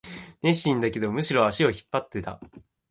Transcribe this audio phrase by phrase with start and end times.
[0.41, 2.39] 熱心だけど、むしろ足を引っ張ってた